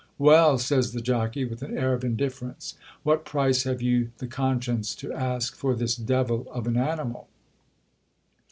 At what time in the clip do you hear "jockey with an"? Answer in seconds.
1.01-1.77